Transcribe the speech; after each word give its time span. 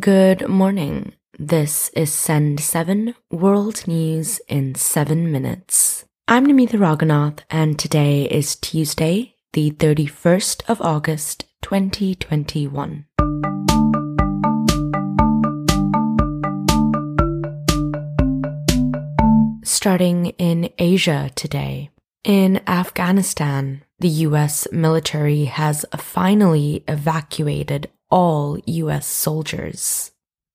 Good 0.00 0.48
morning. 0.48 1.12
This 1.38 1.90
is 1.90 2.10
Send 2.10 2.60
7 2.60 3.14
World 3.30 3.86
News 3.86 4.40
in 4.48 4.74
7 4.74 5.30
Minutes. 5.30 6.06
I'm 6.26 6.46
Namitha 6.46 6.78
Raghunath, 6.78 7.40
and 7.50 7.78
today 7.78 8.22
is 8.22 8.56
Tuesday, 8.56 9.34
the 9.52 9.70
31st 9.72 10.62
of 10.66 10.80
August, 10.80 11.44
2021. 11.60 13.04
Starting 19.62 20.26
in 20.38 20.70
Asia 20.78 21.30
today. 21.34 21.90
In 22.24 22.62
Afghanistan, 22.66 23.82
the 23.98 24.08
US 24.26 24.66
military 24.72 25.44
has 25.44 25.84
finally 25.98 26.82
evacuated 26.88 27.90
all 28.12 28.58
US 28.66 29.06
soldiers. 29.06 30.12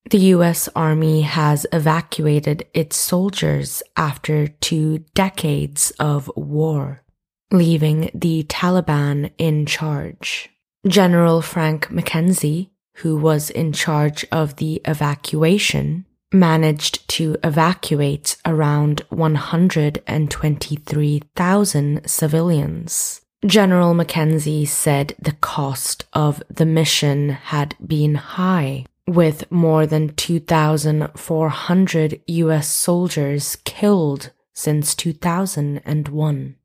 The 0.09 0.19
US 0.35 0.69
Army 0.73 1.23
has 1.23 1.67
evacuated 1.73 2.65
its 2.73 2.95
soldiers 2.95 3.83
after 3.97 4.47
two 4.47 4.99
decades 5.13 5.91
of 5.99 6.31
war, 6.37 7.03
leaving 7.51 8.09
the 8.13 8.43
Taliban 8.43 9.31
in 9.37 9.65
charge. 9.65 10.49
General 10.87 11.41
Frank 11.41 11.89
McKenzie, 11.89 12.69
who 12.97 13.17
was 13.17 13.49
in 13.49 13.73
charge 13.73 14.25
of 14.31 14.55
the 14.55 14.81
evacuation, 14.85 16.05
managed 16.31 17.05
to 17.09 17.35
evacuate 17.43 18.37
around 18.45 19.01
123,000 19.09 22.09
civilians. 22.09 23.21
General 23.45 23.93
McKenzie 23.93 24.67
said 24.67 25.13
the 25.19 25.33
cost 25.33 26.05
of 26.11 26.41
the 26.49 26.65
mission 26.65 27.29
had 27.29 27.75
been 27.85 28.15
high, 28.15 28.85
with 29.05 29.51
more 29.51 29.85
than 29.85 30.15
2,400 30.15 32.21
US 32.25 32.67
soldiers 32.67 33.55
killed 33.63 34.31
since 34.55 34.95
2001. 34.95 36.55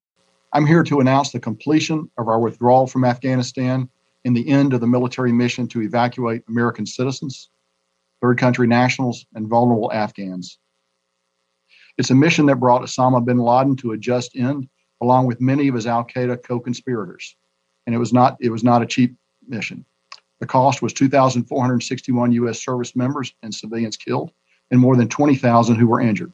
I'm 0.54 0.66
here 0.66 0.82
to 0.82 1.00
announce 1.00 1.30
the 1.30 1.40
completion 1.40 2.10
of 2.16 2.28
our 2.28 2.40
withdrawal 2.40 2.86
from 2.86 3.04
Afghanistan 3.04 3.90
and 4.24 4.34
the 4.34 4.48
end 4.48 4.72
of 4.72 4.80
the 4.80 4.86
military 4.86 5.32
mission 5.32 5.68
to 5.68 5.82
evacuate 5.82 6.42
American 6.48 6.86
citizens, 6.86 7.50
third 8.22 8.38
country 8.38 8.66
nationals, 8.66 9.26
and 9.34 9.46
vulnerable 9.46 9.92
Afghans. 9.92 10.58
It's 11.98 12.10
a 12.10 12.14
mission 12.14 12.46
that 12.46 12.56
brought 12.56 12.80
Osama 12.80 13.22
bin 13.22 13.36
Laden 13.36 13.76
to 13.76 13.92
a 13.92 13.98
just 13.98 14.34
end 14.34 14.70
along 15.02 15.26
with 15.26 15.40
many 15.40 15.68
of 15.68 15.74
his 15.74 15.86
Al 15.86 16.04
Qaeda 16.04 16.42
co-conspirators. 16.42 17.36
And 17.86 17.94
it 17.94 17.98
was 17.98 18.12
not 18.12 18.38
it 18.40 18.50
was 18.50 18.64
not 18.64 18.80
a 18.82 18.86
cheap 18.86 19.16
mission. 19.46 19.84
The 20.40 20.46
cost 20.46 20.80
was 20.82 20.92
2,461 20.92 22.32
U.S. 22.32 22.64
service 22.64 22.96
members 22.96 23.34
and 23.42 23.54
civilians 23.54 23.96
killed, 23.96 24.32
and 24.70 24.80
more 24.80 24.96
than 24.96 25.08
20,000 25.08 25.76
who 25.76 25.86
were 25.86 26.00
injured. 26.00 26.32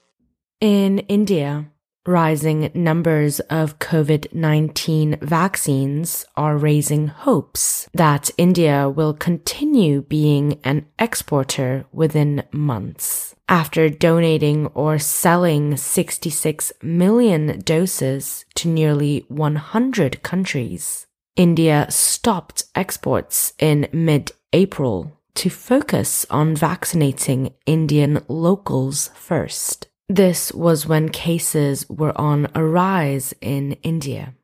In 0.61 1.01
India, 1.01 1.71
rising 2.07 2.71
numbers 2.75 3.41
of 3.41 3.79
COVID 3.79 4.33
19 4.33 5.19
vaccines 5.21 6.25
are 6.37 6.57
raising 6.57 7.09
hopes 7.09 7.89
that 7.93 8.31
India 8.39 8.89
will 8.89 9.15
continue 9.15 10.03
being 10.03 10.59
an 10.65 10.87
exporter 10.99 11.85
within 11.93 12.43
months. 12.51 13.35
After 13.51 13.89
donating 13.89 14.67
or 14.75 14.99
selling 14.99 15.79
66 15.79 16.71
million 16.83 17.61
doses 17.61 18.45
to 18.57 18.69
nearly 18.69 19.25
100 19.29 20.23
countries, 20.23 21.07
India 21.35 21.87
stopped 21.89 22.65
exports 22.75 23.55
in 23.59 23.89
mid 23.91 24.33
April 24.53 25.19
to 25.37 25.49
focus 25.49 26.27
on 26.29 26.57
vaccinating 26.57 27.55
Indian 27.65 28.21
locals 28.29 29.09
first. 29.15 29.89
This 30.11 30.53
was 30.53 30.87
when 30.87 31.09
cases 31.09 31.89
were 31.89 32.13
on 32.21 32.49
a 32.55 32.63
rise 32.63 33.33
in 33.41 33.73
India. 33.83 34.35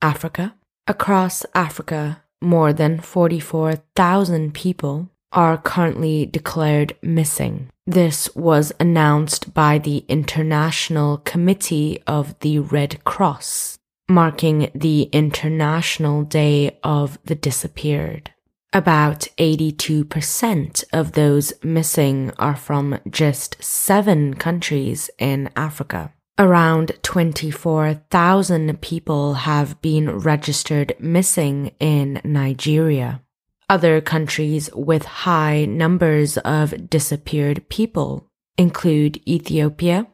Africa. 0.00 0.54
Across 0.86 1.46
Africa, 1.52 2.22
more 2.40 2.72
than 2.72 3.00
44,000 3.00 4.54
people 4.54 5.10
are 5.32 5.58
currently 5.58 6.26
declared 6.26 6.96
missing. 7.02 7.68
This 7.86 8.34
was 8.34 8.72
announced 8.78 9.54
by 9.54 9.78
the 9.78 10.04
International 10.08 11.18
Committee 11.18 12.02
of 12.06 12.38
the 12.40 12.58
Red 12.58 13.02
Cross, 13.04 13.78
marking 14.08 14.70
the 14.74 15.02
International 15.12 16.22
Day 16.24 16.78
of 16.82 17.18
the 17.24 17.34
Disappeared. 17.34 18.32
About 18.72 19.28
82% 19.38 20.84
of 20.92 21.12
those 21.12 21.52
missing 21.62 22.32
are 22.38 22.56
from 22.56 23.00
just 23.08 23.56
seven 23.62 24.34
countries 24.34 25.08
in 25.18 25.48
Africa. 25.56 26.12
Around 26.38 26.92
24,000 27.02 28.80
people 28.80 29.34
have 29.34 29.80
been 29.80 30.18
registered 30.18 30.94
missing 31.00 31.72
in 31.80 32.20
Nigeria. 32.22 33.22
Other 33.70 34.00
countries 34.00 34.70
with 34.74 35.04
high 35.04 35.66
numbers 35.66 36.38
of 36.38 36.88
disappeared 36.88 37.68
people 37.68 38.26
include 38.56 39.20
Ethiopia, 39.28 40.06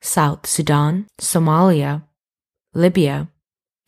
South 0.00 0.46
Sudan, 0.46 1.06
Somalia, 1.20 2.04
Libya, 2.72 3.28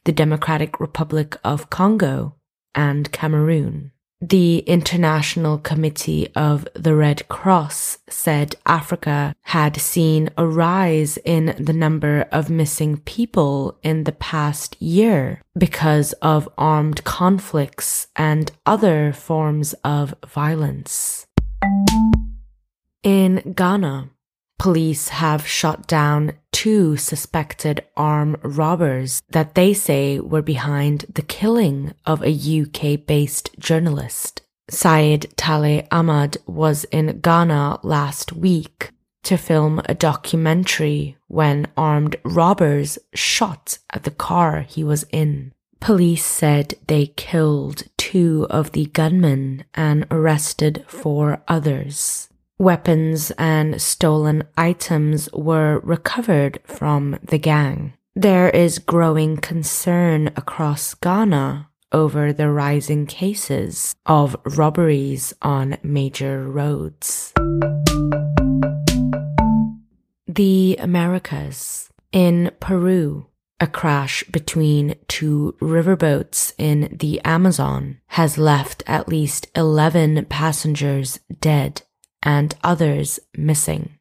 the 0.04 0.12
Democratic 0.12 0.78
Republic 0.78 1.36
of 1.42 1.70
Congo, 1.70 2.36
and 2.74 3.10
Cameroon. 3.10 3.92
The 4.20 4.58
International 4.66 5.58
Committee 5.58 6.28
of 6.34 6.66
the 6.74 6.96
Red 6.96 7.28
Cross 7.28 7.98
said 8.08 8.56
Africa 8.66 9.32
had 9.42 9.80
seen 9.80 10.30
a 10.36 10.44
rise 10.44 11.18
in 11.18 11.54
the 11.56 11.72
number 11.72 12.26
of 12.32 12.50
missing 12.50 12.96
people 12.98 13.78
in 13.84 14.02
the 14.02 14.12
past 14.12 14.80
year 14.82 15.40
because 15.56 16.14
of 16.14 16.48
armed 16.58 17.04
conflicts 17.04 18.08
and 18.16 18.50
other 18.66 19.12
forms 19.12 19.72
of 19.84 20.16
violence. 20.26 21.26
In 23.04 23.54
Ghana, 23.54 24.10
Police 24.58 25.08
have 25.08 25.46
shot 25.46 25.86
down 25.86 26.32
two 26.50 26.96
suspected 26.96 27.84
armed 27.96 28.38
robbers 28.42 29.22
that 29.30 29.54
they 29.54 29.72
say 29.72 30.18
were 30.18 30.42
behind 30.42 31.06
the 31.08 31.22
killing 31.22 31.94
of 32.04 32.22
a 32.22 32.62
UK 32.62 33.06
based 33.06 33.56
journalist. 33.58 34.42
Syed 34.68 35.32
Tale 35.36 35.86
Ahmad 35.92 36.38
was 36.46 36.84
in 36.84 37.20
Ghana 37.20 37.80
last 37.82 38.32
week 38.32 38.90
to 39.22 39.36
film 39.36 39.80
a 39.84 39.94
documentary 39.94 41.16
when 41.28 41.68
armed 41.76 42.16
robbers 42.24 42.98
shot 43.14 43.78
at 43.90 44.02
the 44.02 44.10
car 44.10 44.62
he 44.62 44.82
was 44.82 45.04
in. 45.12 45.52
Police 45.80 46.24
said 46.24 46.74
they 46.88 47.06
killed 47.06 47.84
two 47.96 48.46
of 48.50 48.72
the 48.72 48.86
gunmen 48.86 49.64
and 49.74 50.06
arrested 50.10 50.84
four 50.88 51.42
others. 51.46 52.27
Weapons 52.60 53.30
and 53.38 53.80
stolen 53.80 54.42
items 54.56 55.28
were 55.32 55.78
recovered 55.84 56.58
from 56.64 57.16
the 57.22 57.38
gang. 57.38 57.92
There 58.16 58.50
is 58.50 58.80
growing 58.80 59.36
concern 59.36 60.32
across 60.34 60.94
Ghana 60.94 61.68
over 61.92 62.32
the 62.32 62.50
rising 62.50 63.06
cases 63.06 63.94
of 64.06 64.34
robberies 64.44 65.32
on 65.40 65.78
major 65.84 66.48
roads. 66.48 67.32
The 70.26 70.76
Americas. 70.80 71.90
In 72.10 72.50
Peru, 72.58 73.26
a 73.60 73.68
crash 73.68 74.24
between 74.24 74.96
two 75.06 75.54
riverboats 75.60 76.54
in 76.58 76.96
the 76.98 77.20
Amazon 77.24 78.00
has 78.08 78.36
left 78.36 78.82
at 78.88 79.08
least 79.08 79.46
11 79.54 80.26
passengers 80.28 81.20
dead 81.40 81.82
and 82.22 82.54
others 82.62 83.20
missing. 83.36 83.98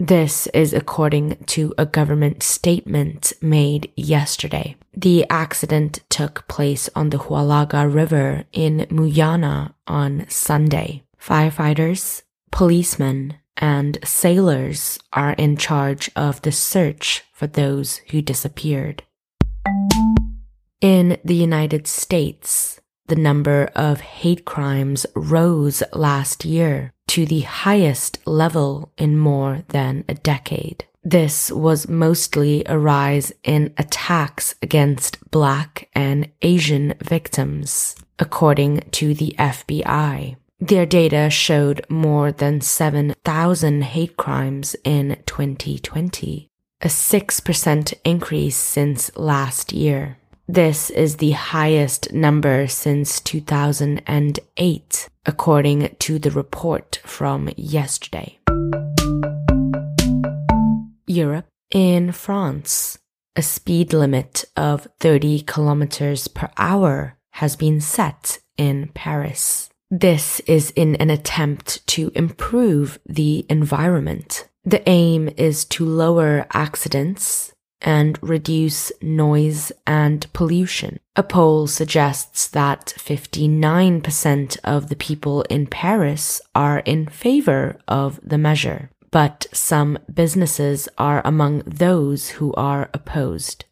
This 0.00 0.46
is 0.54 0.72
according 0.72 1.44
to 1.46 1.74
a 1.76 1.84
government 1.84 2.44
statement 2.44 3.32
made 3.42 3.90
yesterday. 3.96 4.76
The 4.96 5.26
accident 5.28 6.04
took 6.08 6.46
place 6.46 6.88
on 6.94 7.10
the 7.10 7.18
Huallaga 7.18 7.92
River 7.92 8.44
in 8.52 8.86
Muyana 8.90 9.74
on 9.88 10.26
Sunday. 10.28 11.02
Firefighters, 11.20 12.22
policemen, 12.52 13.34
and 13.56 13.98
sailors 14.04 15.00
are 15.12 15.32
in 15.32 15.56
charge 15.56 16.12
of 16.14 16.42
the 16.42 16.52
search 16.52 17.24
for 17.32 17.48
those 17.48 17.96
who 18.10 18.22
disappeared. 18.22 19.02
In 20.80 21.18
the 21.24 21.34
United 21.34 21.88
States, 21.88 22.80
the 23.08 23.16
number 23.16 23.68
of 23.74 24.00
hate 24.00 24.44
crimes 24.44 25.06
rose 25.16 25.82
last 25.92 26.44
year 26.44 26.92
to 27.08 27.26
the 27.26 27.40
highest 27.40 28.18
level 28.26 28.92
in 28.96 29.16
more 29.16 29.64
than 29.68 30.04
a 30.08 30.14
decade. 30.14 30.84
This 31.02 31.50
was 31.50 31.88
mostly 31.88 32.62
a 32.66 32.78
rise 32.78 33.32
in 33.42 33.72
attacks 33.78 34.54
against 34.60 35.30
Black 35.30 35.88
and 35.94 36.28
Asian 36.42 36.94
victims, 37.02 37.96
according 38.18 38.80
to 38.92 39.14
the 39.14 39.34
FBI. 39.38 40.36
Their 40.60 40.86
data 40.86 41.30
showed 41.30 41.86
more 41.88 42.32
than 42.32 42.60
7,000 42.60 43.84
hate 43.84 44.16
crimes 44.16 44.74
in 44.84 45.16
2020, 45.24 46.50
a 46.82 46.88
6% 46.88 47.94
increase 48.04 48.56
since 48.56 49.16
last 49.16 49.72
year. 49.72 50.18
This 50.48 50.90
is 50.90 51.16
the 51.16 51.32
highest 51.32 52.12
number 52.12 52.66
since 52.66 53.20
2008, 53.20 55.08
according 55.28 55.94
to 55.98 56.18
the 56.18 56.30
report 56.30 57.00
from 57.04 57.50
yesterday. 57.56 58.38
Europe. 61.06 61.46
In 61.70 62.12
France, 62.12 62.98
a 63.36 63.42
speed 63.42 63.92
limit 63.92 64.46
of 64.56 64.88
30 65.00 65.42
kilometers 65.42 66.28
per 66.28 66.48
hour 66.56 67.18
has 67.34 67.56
been 67.56 67.78
set 67.78 68.38
in 68.56 68.88
Paris. 68.94 69.68
This 69.90 70.40
is 70.40 70.70
in 70.70 70.96
an 70.96 71.10
attempt 71.10 71.86
to 71.88 72.10
improve 72.14 72.98
the 73.04 73.44
environment. 73.50 74.48
The 74.64 74.86
aim 74.88 75.28
is 75.36 75.66
to 75.66 75.84
lower 75.84 76.46
accidents 76.52 77.52
and 77.80 78.18
reduce 78.22 78.90
noise 79.00 79.72
and 79.86 80.30
pollution. 80.32 80.98
A 81.16 81.22
poll 81.22 81.66
suggests 81.66 82.48
that 82.48 82.94
59% 82.96 84.58
of 84.64 84.88
the 84.88 84.96
people 84.96 85.42
in 85.42 85.66
Paris 85.66 86.40
are 86.54 86.80
in 86.80 87.06
favor 87.06 87.78
of 87.86 88.20
the 88.22 88.38
measure, 88.38 88.90
but 89.10 89.46
some 89.52 89.98
businesses 90.12 90.88
are 90.98 91.22
among 91.24 91.60
those 91.60 92.30
who 92.30 92.52
are 92.54 92.90
opposed. 92.92 93.64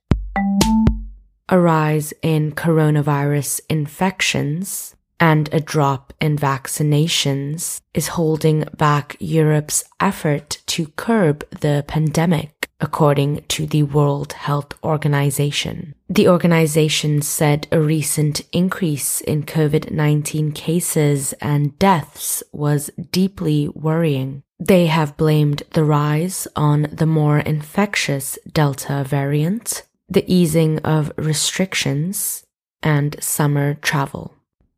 A 1.48 1.58
rise 1.58 2.12
in 2.22 2.52
coronavirus 2.52 3.60
infections 3.70 4.96
and 5.18 5.48
a 5.52 5.60
drop 5.60 6.12
in 6.20 6.36
vaccinations 6.36 7.80
is 7.94 8.08
holding 8.08 8.64
back 8.76 9.16
Europe's 9.18 9.84
effort 10.00 10.62
to 10.66 10.88
curb 10.96 11.48
the 11.50 11.84
pandemic, 11.86 12.55
according 12.80 13.44
to 13.48 13.66
the 13.66 13.82
World 13.82 14.32
Health 14.34 14.72
Organization. 14.84 15.94
The 16.08 16.28
organization 16.28 17.22
said 17.22 17.66
a 17.72 17.80
recent 17.80 18.42
increase 18.52 19.20
in 19.22 19.44
COVID-19 19.44 20.54
cases 20.54 21.32
and 21.40 21.78
deaths 21.78 22.42
was 22.52 22.90
deeply 23.10 23.68
worrying. 23.68 24.42
They 24.58 24.86
have 24.86 25.16
blamed 25.16 25.62
the 25.72 25.84
rise 25.84 26.48
on 26.56 26.88
the 26.92 27.06
more 27.06 27.38
infectious 27.38 28.38
Delta 28.50 29.04
variant, 29.04 29.82
the 30.08 30.24
easing 30.32 30.78
of 30.80 31.12
restrictions, 31.16 32.44
and 32.82 33.16
summer 33.22 33.74
travel. 33.74 34.34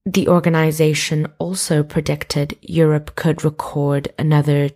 The 0.07 0.29
organization 0.29 1.27
also 1.39 1.83
predicted 1.83 2.57
Europe 2.63 3.15
could 3.15 3.45
record 3.45 4.09
another 4.19 4.71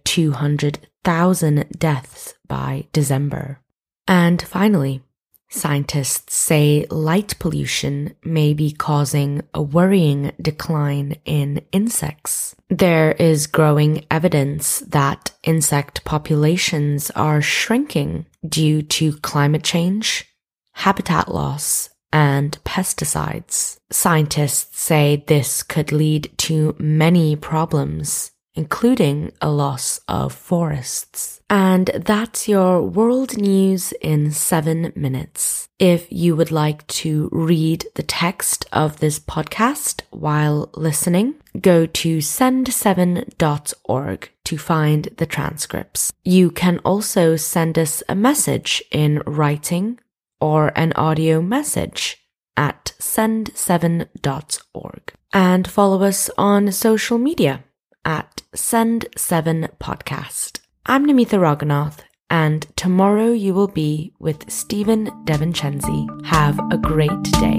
200,000 1.05 1.67
deaths 1.79 2.35
by 2.47 2.87
December. 2.93 3.59
And 4.07 4.41
finally, 4.43 5.03
scientists 5.49 6.35
say 6.35 6.87
light 6.91 7.39
pollution 7.39 8.15
may 8.25 8.55
be 8.55 8.73
causing 8.73 9.43
a 9.53 9.63
worrying 9.63 10.33
decline 10.41 11.17
in 11.25 11.63
insects. 11.73 12.55
There 12.69 13.13
is 13.13 13.47
growing 13.47 14.07
evidence 14.11 14.81
that 14.81 15.33
insect 15.43 16.05
populations 16.05 17.11
are 17.11 17.43
shrinking 17.43 18.27
due 18.47 18.83
to 18.83 19.19
climate 19.19 19.63
change, 19.63 20.27
habitat 20.73 21.33
loss, 21.33 21.91
and 22.13 22.59
pesticides. 22.65 23.79
Scientists 23.91 24.79
say 24.79 25.25
this 25.27 25.63
could 25.63 25.93
lead 25.93 26.31
to 26.37 26.77
many 26.79 27.37
problems, 27.37 28.32
including 28.55 29.33
a 29.41 29.51
loss 29.51 30.01
of 30.09 30.33
forests. 30.33 31.41
And 31.49 31.91
that's 31.95 32.49
your 32.49 32.83
world 32.83 33.37
news 33.37 33.93
in 34.01 34.33
seven 34.33 34.93
minutes. 34.95 35.69
If 35.79 36.07
you 36.11 36.35
would 36.37 36.51
like 36.51 36.87
to 37.03 37.29
read 37.33 37.87
the 37.95 38.03
text 38.03 38.67
of 38.73 39.01
this 39.01 39.19
podcast 39.19 40.03
while 40.11 40.71
listening, 40.75 41.35
go 41.61 41.87
to 41.87 42.19
send7.org 42.19 44.31
to 44.45 44.59
find 44.59 45.09
the 45.17 45.27
transcripts. 45.27 46.13
You 46.25 46.51
can 46.51 46.79
also 46.85 47.37
send 47.37 47.79
us 47.79 48.03
a 48.09 48.15
message 48.15 48.83
in 48.91 49.23
writing 49.27 49.99
or 50.41 50.73
an 50.77 50.93
audio 50.95 51.43
message 51.43 52.17
at 52.57 52.93
send7.org. 52.99 55.13
And 55.33 55.69
follow 55.69 56.03
us 56.03 56.29
on 56.37 56.73
social 56.73 57.19
media 57.19 57.63
at 58.05 58.32
Send7Podcast. 58.55 60.61
I'm 60.85 61.07
Namitha 61.07 61.39
Raghunath, 61.39 62.01
and 62.29 62.67
tomorrow 62.77 63.33
you 63.33 63.55
will 63.55 63.69
be 63.69 64.13
with 64.19 64.51
Stephen 64.51 65.07
Devincenzi. 65.25 66.27
Have 66.27 66.61
a 66.71 66.77
great 66.77 67.23
day. 67.41 67.57